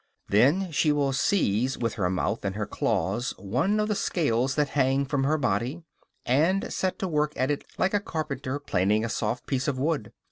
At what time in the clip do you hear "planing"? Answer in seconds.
8.57-9.05